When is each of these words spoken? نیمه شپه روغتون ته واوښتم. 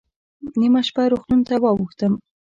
نیمه 0.59 0.81
شپه 0.87 1.03
روغتون 1.11 1.39
ته 1.47 1.55
واوښتم. 1.63 2.13